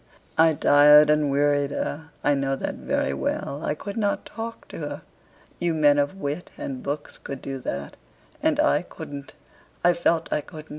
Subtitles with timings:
[0.35, 3.61] I tired and wearied her, I know that very well.
[3.63, 5.01] I could not talk to her.
[5.59, 7.97] You men of wit and books could do that,
[8.41, 9.35] and I couldn't
[9.83, 10.69] I felt I couldn't.